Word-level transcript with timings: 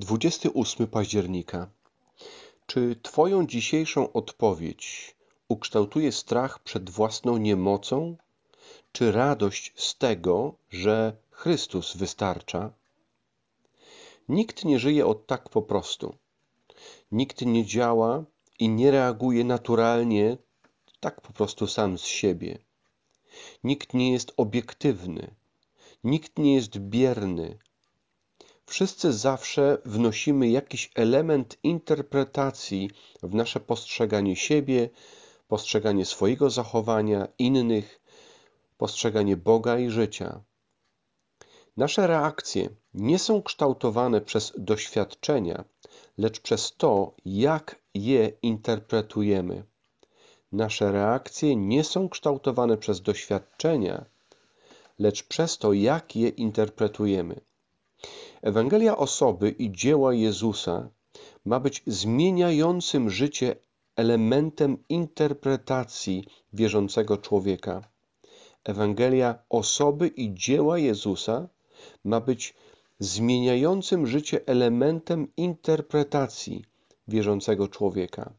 28 0.00 0.86
października. 0.86 1.70
Czy 2.66 2.96
Twoją 3.02 3.46
dzisiejszą 3.46 4.12
odpowiedź 4.12 5.14
ukształtuje 5.48 6.12
strach 6.12 6.58
przed 6.58 6.90
własną 6.90 7.36
niemocą, 7.36 8.16
czy 8.92 9.12
radość 9.12 9.72
z 9.76 9.98
tego, 9.98 10.54
że 10.70 11.16
Chrystus 11.30 11.96
wystarcza? 11.96 12.72
Nikt 14.28 14.64
nie 14.64 14.78
żyje 14.78 15.06
od 15.06 15.26
tak 15.26 15.48
po 15.48 15.62
prostu. 15.62 16.16
Nikt 17.12 17.42
nie 17.42 17.64
działa 17.64 18.24
i 18.58 18.68
nie 18.68 18.90
reaguje 18.90 19.44
naturalnie, 19.44 20.36
tak 21.00 21.20
po 21.20 21.32
prostu 21.32 21.66
sam 21.66 21.98
z 21.98 22.04
siebie. 22.04 22.58
Nikt 23.64 23.94
nie 23.94 24.12
jest 24.12 24.32
obiektywny. 24.36 25.34
Nikt 26.04 26.38
nie 26.38 26.54
jest 26.54 26.78
bierny, 26.78 27.58
Wszyscy 28.70 29.12
zawsze 29.12 29.78
wnosimy 29.84 30.48
jakiś 30.48 30.90
element 30.94 31.58
interpretacji 31.62 32.90
w 33.22 33.34
nasze 33.34 33.60
postrzeganie 33.60 34.36
siebie, 34.36 34.90
postrzeganie 35.48 36.04
swojego 36.06 36.50
zachowania, 36.50 37.28
innych, 37.38 38.00
postrzeganie 38.78 39.36
Boga 39.36 39.78
i 39.78 39.90
życia. 39.90 40.40
Nasze 41.76 42.06
reakcje 42.06 42.68
nie 42.94 43.18
są 43.18 43.42
kształtowane 43.42 44.20
przez 44.20 44.52
doświadczenia, 44.58 45.64
lecz 46.18 46.40
przez 46.40 46.76
to, 46.76 47.14
jak 47.24 47.76
je 47.94 48.32
interpretujemy. 48.42 49.64
Nasze 50.52 50.92
reakcje 50.92 51.56
nie 51.56 51.84
są 51.84 52.08
kształtowane 52.08 52.76
przez 52.76 53.00
doświadczenia, 53.00 54.04
lecz 54.98 55.22
przez 55.22 55.58
to, 55.58 55.72
jak 55.72 56.16
je 56.16 56.28
interpretujemy. 56.28 57.49
Ewangelia 58.42 58.96
osoby 58.96 59.50
i 59.50 59.72
dzieła 59.72 60.14
Jezusa 60.14 60.88
ma 61.44 61.60
być 61.60 61.82
zmieniającym 61.86 63.10
życie 63.10 63.56
elementem 63.96 64.78
interpretacji 64.88 66.24
wierzącego 66.52 67.18
człowieka. 67.18 67.88
Ewangelia 68.64 69.38
osoby 69.48 70.08
i 70.08 70.34
dzieła 70.34 70.78
Jezusa 70.78 71.48
ma 72.04 72.20
być 72.20 72.54
zmieniającym 72.98 74.06
życie 74.06 74.40
elementem 74.46 75.28
interpretacji 75.36 76.64
wierzącego 77.08 77.68
człowieka. 77.68 78.32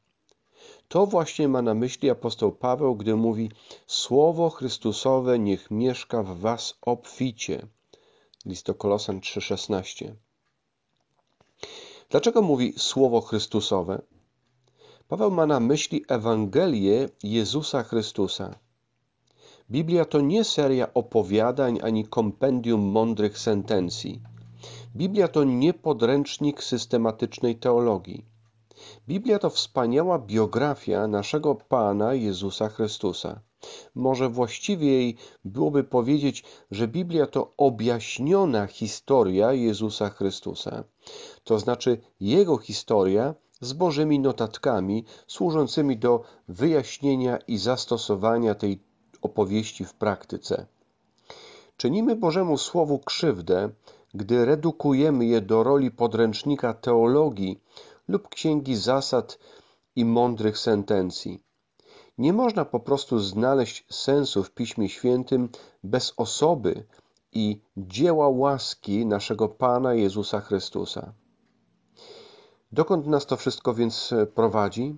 To 0.87 1.05
właśnie 1.05 1.47
ma 1.47 1.61
na 1.61 1.73
myśli 1.73 2.09
apostoł 2.09 2.51
Paweł, 2.51 2.95
gdy 2.95 3.15
mówi: 3.15 3.51
Słowo 3.87 4.49
Chrystusowe 4.49 5.39
niech 5.39 5.71
mieszka 5.71 6.23
w 6.23 6.39
Was 6.39 6.77
obficie. 6.81 7.67
List 8.45 8.65
do 8.65 8.73
Kolosan 8.73 9.19
3,16. 9.19 10.13
Dlaczego 12.09 12.41
mówi 12.41 12.73
słowo 12.77 13.21
Chrystusowe? 13.21 14.01
Paweł 15.07 15.31
ma 15.31 15.45
na 15.45 15.59
myśli 15.59 16.05
Ewangelię 16.07 17.09
Jezusa 17.23 17.83
Chrystusa. 17.83 18.55
Biblia 19.71 20.05
to 20.05 20.21
nie 20.21 20.43
seria 20.43 20.93
opowiadań 20.93 21.79
ani 21.83 22.07
kompendium 22.07 22.81
mądrych 22.81 23.39
sentencji. 23.39 24.21
Biblia 24.95 25.27
to 25.27 25.43
nie 25.43 25.73
podręcznik 25.73 26.63
systematycznej 26.63 27.55
teologii. 27.55 28.25
Biblia 29.07 29.39
to 29.39 29.49
wspaniała 29.49 30.19
biografia 30.19 31.07
naszego 31.07 31.55
Pana 31.55 32.13
Jezusa 32.13 32.69
Chrystusa. 32.69 33.41
Może 33.95 34.29
właściwiej 34.29 35.17
byłoby 35.45 35.83
powiedzieć, 35.83 36.43
że 36.71 36.87
Biblia 36.87 37.25
to 37.25 37.53
objaśniona 37.57 38.67
historia 38.67 39.53
Jezusa 39.53 40.09
Chrystusa, 40.09 40.83
to 41.43 41.59
znaczy 41.59 41.97
Jego 42.19 42.57
historia 42.57 43.35
z 43.61 43.73
Bożymi 43.73 44.19
notatkami 44.19 45.05
służącymi 45.27 45.97
do 45.97 46.23
wyjaśnienia 46.47 47.37
i 47.37 47.57
zastosowania 47.57 48.55
tej 48.55 48.79
opowieści 49.21 49.85
w 49.85 49.93
praktyce. 49.93 50.65
Czynimy 51.77 52.15
Bożemu 52.15 52.57
Słowu 52.57 52.99
krzywdę, 52.99 53.69
gdy 54.13 54.45
redukujemy 54.45 55.25
je 55.25 55.41
do 55.41 55.63
roli 55.63 55.91
podręcznika 55.91 56.73
teologii 56.73 57.61
lub 58.07 58.29
księgi 58.29 58.75
zasad 58.75 59.39
i 59.95 60.05
mądrych 60.05 60.57
sentencji. 60.57 61.43
Nie 62.17 62.33
można 62.33 62.65
po 62.65 62.79
prostu 62.79 63.19
znaleźć 63.19 63.85
sensu 63.89 64.43
w 64.43 64.51
Piśmie 64.51 64.89
Świętym 64.89 65.49
bez 65.83 66.13
osoby 66.17 66.85
i 67.31 67.61
dzieła 67.77 68.29
łaski 68.29 69.05
naszego 69.05 69.49
Pana 69.49 69.93
Jezusa 69.93 70.41
Chrystusa. 70.41 71.13
Dokąd 72.71 73.07
nas 73.07 73.25
to 73.25 73.37
wszystko 73.37 73.73
więc 73.73 74.13
prowadzi? 74.35 74.97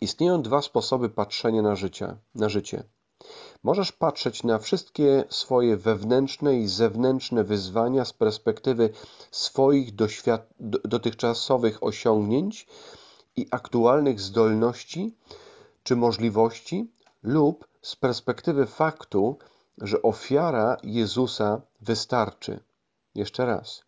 Istnieją 0.00 0.42
dwa 0.42 0.62
sposoby 0.62 1.08
patrzenia 1.08 1.62
na 1.62 1.76
życie. 1.76 2.16
Na 2.34 2.48
życie. 2.48 2.84
Możesz 3.62 3.92
patrzeć 3.92 4.44
na 4.44 4.58
wszystkie 4.58 5.24
swoje 5.28 5.76
wewnętrzne 5.76 6.56
i 6.56 6.68
zewnętrzne 6.68 7.44
wyzwania 7.44 8.04
z 8.04 8.12
perspektywy 8.12 8.90
swoich 9.30 9.94
dotychczasowych 10.84 11.82
osiągnięć 11.82 12.66
i 13.36 13.46
aktualnych 13.50 14.20
zdolności 14.20 15.14
czy 15.86 15.96
możliwości, 15.96 16.90
lub 17.22 17.68
z 17.82 17.96
perspektywy 17.96 18.66
faktu, 18.66 19.38
że 19.78 20.02
ofiara 20.02 20.76
Jezusa 20.82 21.60
wystarczy. 21.80 22.60
Jeszcze 23.14 23.46
raz. 23.46 23.84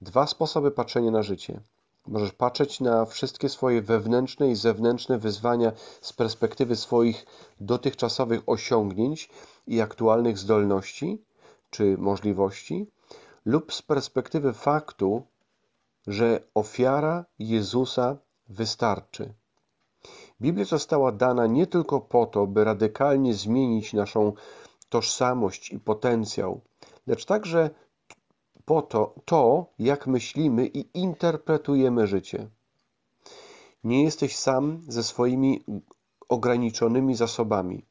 Dwa 0.00 0.26
sposoby 0.26 0.70
patrzenia 0.70 1.10
na 1.10 1.22
życie. 1.22 1.60
Możesz 2.06 2.32
patrzeć 2.32 2.80
na 2.80 3.04
wszystkie 3.04 3.48
swoje 3.48 3.82
wewnętrzne 3.82 4.50
i 4.50 4.54
zewnętrzne 4.54 5.18
wyzwania 5.18 5.72
z 6.00 6.12
perspektywy 6.12 6.76
swoich 6.76 7.26
dotychczasowych 7.60 8.40
osiągnięć 8.46 9.30
i 9.66 9.80
aktualnych 9.80 10.38
zdolności 10.38 11.24
czy 11.70 11.98
możliwości, 11.98 12.86
lub 13.44 13.74
z 13.74 13.82
perspektywy 13.82 14.52
faktu, 14.52 15.22
że 16.06 16.40
ofiara 16.54 17.24
Jezusa 17.38 18.16
wystarczy. 18.48 19.34
Biblia 20.40 20.64
została 20.64 21.12
dana 21.12 21.46
nie 21.46 21.66
tylko 21.66 22.00
po 22.00 22.26
to, 22.26 22.46
by 22.46 22.64
radykalnie 22.64 23.34
zmienić 23.34 23.92
naszą 23.92 24.32
tożsamość 24.88 25.72
i 25.72 25.80
potencjał, 25.80 26.60
lecz 27.06 27.24
także 27.24 27.70
po 28.64 28.82
to, 28.82 29.14
to, 29.24 29.66
jak 29.78 30.06
myślimy 30.06 30.66
i 30.66 30.84
interpretujemy 30.94 32.06
życie. 32.06 32.48
Nie 33.84 34.04
jesteś 34.04 34.36
sam 34.36 34.82
ze 34.88 35.02
swoimi 35.02 35.64
ograniczonymi 36.28 37.14
zasobami. 37.14 37.84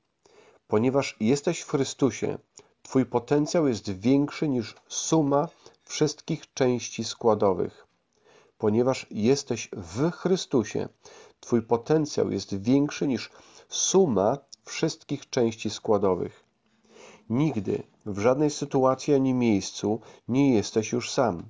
Ponieważ 0.67 1.17
jesteś 1.19 1.61
w 1.61 1.69
Chrystusie, 1.69 2.37
Twój 2.85 3.05
potencjał 3.05 3.67
jest 3.67 3.89
większy 3.89 4.49
niż 4.49 4.75
suma 4.87 5.47
wszystkich 5.83 6.53
części 6.53 7.03
składowych. 7.03 7.87
Ponieważ 8.57 9.07
jesteś 9.11 9.69
w 9.73 10.11
Chrystusie, 10.11 10.89
Twój 11.45 11.61
potencjał 11.61 12.31
jest 12.31 12.61
większy 12.61 13.07
niż 13.07 13.31
suma 13.69 14.37
wszystkich 14.63 15.29
części 15.29 15.69
składowych. 15.69 16.43
Nigdy, 17.29 17.83
w 18.05 18.19
żadnej 18.19 18.49
sytuacji 18.49 19.13
ani 19.13 19.33
miejscu 19.33 19.99
nie 20.27 20.53
jesteś 20.53 20.91
już 20.91 21.11
sam. 21.11 21.43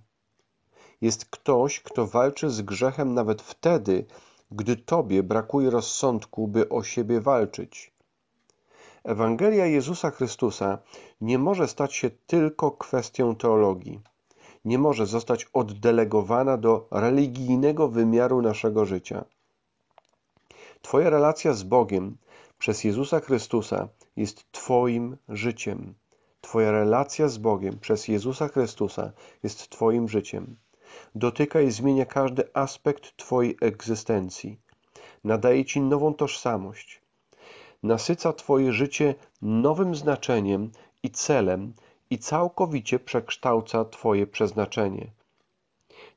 Jest 1.02 1.26
ktoś, 1.26 1.80
kto 1.80 2.08
walczy 2.08 2.50
z 2.50 2.62
grzechem 2.62 3.14
nawet 3.14 3.42
wtedy, 3.42 4.06
gdy 4.52 4.76
Tobie 4.76 5.24
brakuje 5.24 5.70
rozsądku, 5.70 6.48
by 6.48 6.70
o 6.70 6.84
siebie 6.84 7.22
walczyć. 7.22 7.94
Ewangelia 9.04 9.66
Jezusa 9.66 10.12
Chrystusa 10.12 10.78
nie 11.22 11.40
może 11.40 11.68
stać 11.68 11.94
się 11.94 12.10
tylko 12.10 12.72
kwestią 12.72 13.36
teologii. 13.36 14.00
Nie 14.66 14.78
może 14.78 15.06
zostać 15.06 15.46
oddelegowana 15.54 16.58
do 16.58 16.88
religijnego 16.92 17.88
wymiaru 17.88 18.42
naszego 18.42 18.86
życia. 18.86 19.26
Twoja 20.86 21.10
relacja 21.10 21.54
z 21.54 21.64
Bogiem 21.64 22.18
przez 22.58 22.84
Jezusa 22.84 23.20
Chrystusa 23.20 23.88
jest 24.16 24.52
Twoim 24.52 25.18
życiem. 25.30 25.94
Twoja 26.42 26.72
relacja 26.72 27.28
z 27.28 27.38
Bogiem 27.38 27.80
przez 27.80 28.08
Jezusa 28.08 28.48
Chrystusa 28.48 29.12
jest 29.44 29.70
Twoim 29.70 30.10
życiem. 30.10 30.56
Dotyka 31.16 31.62
i 31.62 31.72
zmienia 31.72 32.06
każdy 32.06 32.44
aspekt 32.54 33.18
Twojej 33.18 33.58
egzystencji. 33.62 34.58
Nadaje 35.24 35.66
Ci 35.66 35.82
nową 35.82 36.14
tożsamość. 36.14 37.02
Nasyca 37.84 38.34
Twoje 38.34 38.74
życie 38.74 39.16
nowym 39.42 39.96
znaczeniem 39.96 40.72
i 41.04 41.10
celem 41.10 41.74
i 42.10 42.20
całkowicie 42.20 43.00
przekształca 43.00 43.86
Twoje 43.86 44.28
przeznaczenie. 44.28 45.12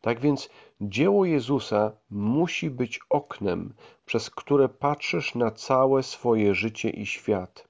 Tak 0.00 0.21
więc 0.21 0.49
dzieło 0.81 1.25
Jezusa 1.25 1.93
musi 2.11 2.71
być 2.71 3.01
oknem, 3.11 3.75
przez 4.07 4.31
które 4.31 4.69
patrzysz 4.69 5.35
na 5.35 5.51
całe 5.51 6.03
swoje 6.03 6.55
życie 6.55 6.91
i 6.91 7.07
świat. 7.07 7.69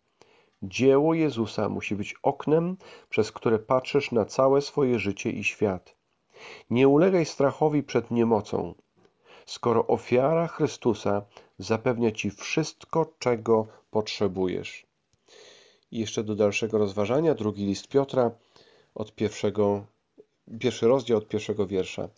Dzieło 0.63 1.15
Jezusa 1.15 1.69
musi 1.69 1.97
być 1.97 2.15
oknem, 2.23 2.77
przez 3.09 3.33
które 3.33 3.59
patrzysz 3.59 4.13
na 4.13 4.25
całe 4.25 4.63
swoje 4.63 4.99
życie 4.99 5.31
i 5.31 5.45
świat. 5.45 5.95
Nie 6.71 6.89
ulegaj 6.89 7.27
strachowi 7.27 7.83
przed 7.83 8.11
niemocą, 8.11 8.75
skoro 9.47 9.87
ofiara 9.87 10.47
Chrystusa 10.47 11.23
zapewnia 11.59 12.13
Ci 12.13 12.31
wszystko, 12.31 13.13
czego 13.19 13.67
potrzebujesz. 13.91 14.87
I 15.91 15.99
jeszcze 15.99 16.25
do 16.25 16.35
dalszego 16.35 16.79
rozważania, 16.79 17.35
drugi 17.35 17.67
list 17.67 17.89
Piotra, 17.89 18.31
od 18.95 19.15
pierwszego, 19.15 19.87
pierwszy 20.61 20.89
rozdział 20.89 21.19
od 21.19 21.29
pierwszego 21.29 21.67
wiersza. 21.67 22.09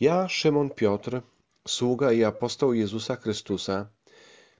Ja, 0.00 0.28
Szymon 0.28 0.70
Piotr, 0.70 1.22
sługa 1.68 2.12
i 2.12 2.24
apostoł 2.24 2.72
Jezusa 2.72 3.16
Chrystusa, 3.16 3.88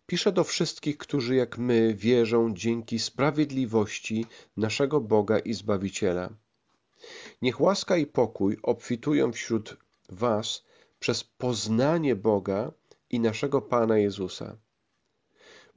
piszę 0.07 0.33
do 0.33 0.45
wszystkich, 0.45 0.99
którzy 0.99 1.35
jak 1.35 1.59
my 1.59 1.95
wierzą 1.95 2.55
dzięki 2.55 2.99
sprawiedliwości 2.99 4.27
naszego 4.57 5.01
Boga 5.01 5.39
i 5.39 5.55
Zbawiciela. 5.55 6.31
Niech 7.43 7.61
łaska 7.61 7.97
i 7.97 8.07
pokój 8.07 8.57
obfitują 8.63 9.33
wśród 9.33 9.77
Was 10.09 10.65
przez 11.01 11.25
poznanie 11.25 12.17
Boga 12.17 12.73
i 13.11 13.21
naszego 13.21 13.63
Pana 13.63 13.99
Jezusa. 13.99 14.57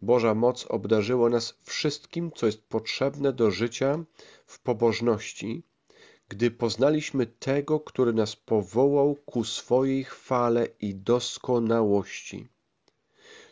Boża 0.01 0.35
moc 0.35 0.65
obdarzyła 0.65 1.29
nas 1.29 1.57
wszystkim, 1.63 2.31
co 2.35 2.45
jest 2.45 2.61
potrzebne 2.69 3.33
do 3.33 3.51
życia 3.51 4.03
w 4.45 4.59
pobożności, 4.59 5.63
gdy 6.31 6.51
poznaliśmy 6.51 7.25
tego, 7.25 7.79
który 7.79 8.13
nas 8.13 8.35
powołał 8.35 9.15
ku 9.15 9.43
swojej 9.43 10.03
chwale 10.03 10.67
i 10.79 10.95
doskonałości. 10.95 12.47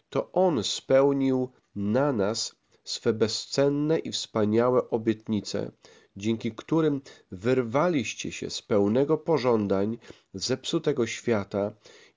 To 0.09 0.31
On 0.31 0.63
spełnił 0.63 1.49
na 1.75 2.13
nas 2.13 2.55
swe 2.83 3.13
bezcenne 3.13 3.99
i 3.99 4.11
wspaniałe 4.11 4.89
obietnice, 4.89 5.71
dzięki 6.17 6.51
którym 6.51 7.01
wyrwaliście 7.31 8.31
się 8.31 8.49
z 8.49 8.61
pełnego 8.61 9.17
pożądań 9.17 9.97
zepsutego 10.33 11.07
świata 11.07 11.71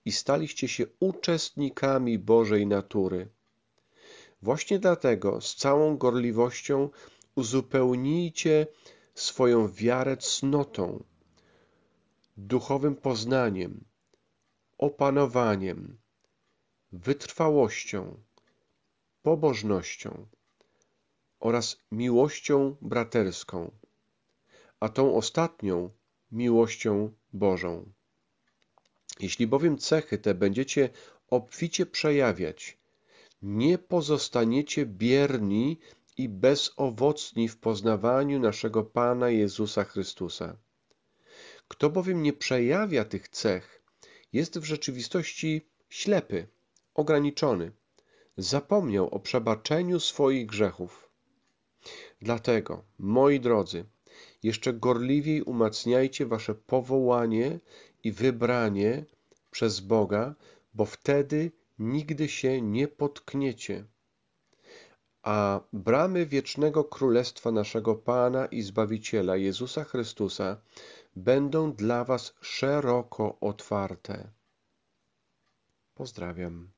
i 0.04 0.12
staliście 0.12 0.68
się 0.68 0.86
uczestnikami 1.00 2.18
Bożej 2.18 2.66
natury. 2.66 3.28
Właśnie 4.42 4.78
dlatego 4.78 5.40
z 5.40 5.54
całą 5.54 5.96
gorliwością 5.96 6.88
uzupełnijcie 7.34 8.66
swoją 9.14 9.68
wiarę 9.68 10.16
cnotą, 10.16 11.04
duchowym 12.36 12.96
poznaniem, 12.96 13.84
opanowaniem, 14.78 15.98
wytrwałością, 16.92 18.22
pobożnością 19.22 20.26
oraz 21.40 21.76
miłością 21.92 22.76
braterską, 22.80 23.70
a 24.80 24.88
tą 24.88 25.14
ostatnią 25.14 25.90
miłością 26.32 27.12
Bożą. 27.32 27.92
Jeśli 29.20 29.46
bowiem 29.46 29.78
cechy 29.78 30.18
te 30.18 30.34
będziecie 30.34 30.90
obficie 31.28 31.86
przejawiać, 31.86 32.78
nie 33.42 33.78
pozostaniecie 33.78 34.86
bierni 34.86 35.78
i 36.16 36.28
bezowocni 36.28 37.48
w 37.48 37.58
poznawaniu 37.58 38.38
naszego 38.38 38.84
Pana 38.84 39.30
Jezusa 39.30 39.84
Chrystusa. 39.84 40.56
Kto 41.68 41.90
bowiem 41.90 42.22
nie 42.22 42.32
przejawia 42.32 43.04
tych 43.04 43.28
cech, 43.28 43.82
jest 44.32 44.58
w 44.58 44.64
rzeczywistości 44.64 45.66
ślepy, 45.88 46.48
ograniczony, 46.94 47.72
zapomniał 48.36 49.08
o 49.08 49.20
przebaczeniu 49.20 50.00
swoich 50.00 50.46
grzechów. 50.46 51.10
Dlatego, 52.22 52.84
moi 52.98 53.40
drodzy, 53.40 53.84
jeszcze 54.42 54.72
gorliwiej 54.72 55.42
umacniajcie 55.42 56.26
wasze 56.26 56.54
powołanie 56.54 57.60
i 58.04 58.12
wybranie 58.12 59.04
przez 59.50 59.80
Boga, 59.80 60.34
bo 60.74 60.84
wtedy 60.84 61.52
nigdy 61.78 62.28
się 62.28 62.62
nie 62.62 62.88
potkniecie. 62.88 63.84
A 65.22 65.60
bramy 65.72 66.26
wiecznego 66.26 66.84
królestwa 66.84 67.50
naszego 67.50 67.94
Pana 67.94 68.46
i 68.46 68.62
Zbawiciela 68.62 69.36
Jezusa 69.36 69.84
Chrystusa 69.84 70.56
będą 71.16 71.72
dla 71.72 72.04
Was 72.04 72.34
szeroko 72.40 73.40
otwarte. 73.40 74.32
Pozdrawiam. 75.94 76.72